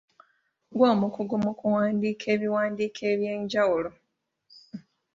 Ggwe 0.69 0.85
omukugu 0.93 1.35
mu 1.45 1.51
kuwandiika 1.59 2.25
ebiwandiiko 2.35 3.01
eby’enjawulo. 3.13 3.89